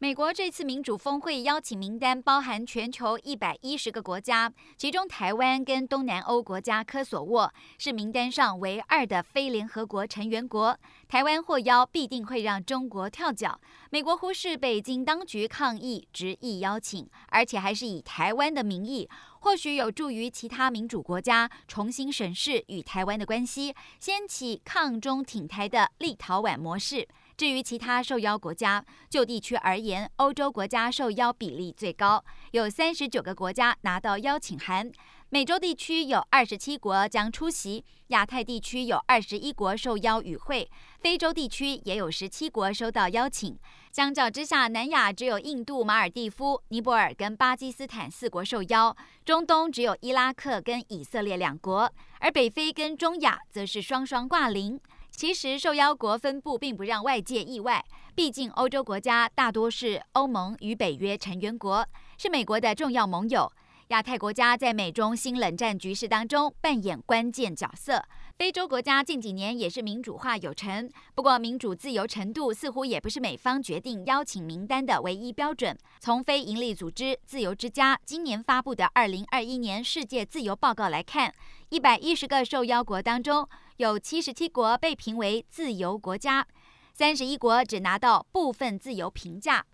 [0.00, 10.78] 美国这次民主峰会邀请名单包含全球一百一十个国家，其中台湾跟东南欧国家科索沃是名单上唯二的非联合国成员国。
[11.08, 13.60] 台湾获邀必定会让中国跳脚。
[13.90, 19.08] 美国忽视北京当局抗议，执意邀请，而且还是以台湾的名义，
[19.40, 27.08] 或许有助于其他民主国家重新审视与台湾的关系，掀起抗中挺台的立陶宛模式。
[27.38, 34.90] 至于其他受邀国家，就地区而言，欧洲国家受邀比例最高，有三十九个国家拿到邀请函；
[35.28, 40.66] 美洲地区有二十七国将出席；亚太地区有二十一国受邀与会；
[40.98, 43.56] 非洲地区也有十七国收到邀请。
[43.92, 48.92] 相较之下，南亚只有印度、马尔地夫、尼泊尔跟巴基斯坦四国受邀；
[49.24, 54.80] 中东只有伊拉克跟以色列两国，而北非跟中亚则是双双挂零。
[55.10, 63.50] 其实受邀国分布并不让外界意外，毕竟欧洲国家大多是欧盟与北约成员国，是美国的重要盟友。
[63.88, 68.04] 亚太国家在美中新冷战局势当中扮演关键角色。
[68.36, 75.76] 非洲国家近几年也是民主化有成，不过民主自由程度似乎也不是美方决定邀请名单的唯一标准。
[76.00, 81.34] 从非营利组织自由之家今年发布的《二零二一年世界自由报告》来看，
[81.70, 86.44] 一百一十个受邀国当中，有七十七国被评为自由国家，
[86.92, 89.64] 三十一国只拿到部分自由评价。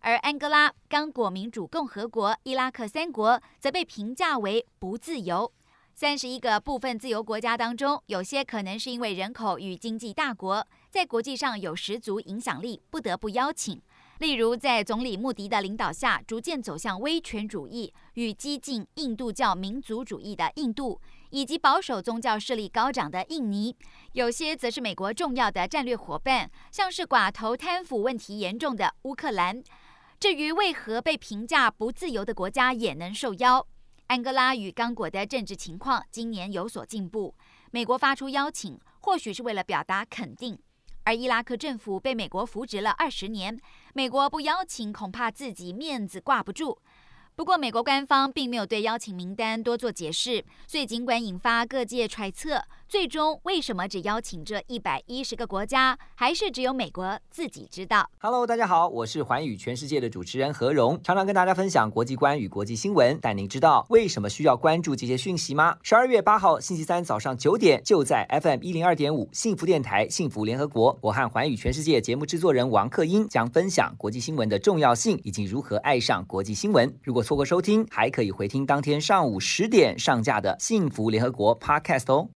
[0.00, 5.52] 而安哥拉、刚果民主共和国、伊拉克三国则被评价为不自由。
[5.94, 13.80] 三十一个部分自由国家当中，有些可能是因为人口与经济大国，在国际上有十足影响力，不得不邀请。
[14.22, 23.74] 例如，在总理穆迪的领导下，逐渐走向威权主义与激进印度教民族主义的印度，以及保守宗教势力高涨的印尼。
[24.12, 29.60] 有些则是美国重要的战略伙伴，像是寡头贪腐问题严重的乌克兰。
[30.20, 33.66] 至于为何被评价不自由的国家也能受邀，
[34.06, 37.34] 安哥拉与刚果的政治情况今年有所进步，
[37.72, 40.56] 美国发出邀请，或许是为了表达肯定。
[41.04, 43.58] 而伊拉克政府被美国扶植了二十年，
[43.92, 46.78] 美国不邀请，恐怕自己面子挂不住。
[47.34, 58.08] 不过，美国官方并没有对邀请名单多做解释，所以尽管引发各界揣测，最终为什么只邀请这一百一十个国家，还是只有美国自己知道。
[58.18, 63.18] Hello，大家好，我是寰宇全世界的主持人何荣，常常跟大家分享国际观与国际新闻。
[63.22, 65.78] 但您知道为什么需要关注这些讯息吗？
[65.82, 76.94] 十二月八号星期三早上九点，就在 FM 一零二点五幸福电台幸福联合国，我和寰宇全世界节目制作人王克英将分享国际新闻的重要性以及如何爱上国际新闻。
[77.02, 82.28] 如果错过收听，还可以回听当天上午十点上架的《幸福联合国》Podcast 哦。